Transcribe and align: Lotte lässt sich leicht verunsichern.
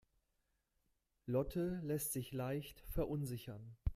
Lotte 1.27 1.79
lässt 1.83 2.11
sich 2.11 2.31
leicht 2.33 2.81
verunsichern. 2.87 3.77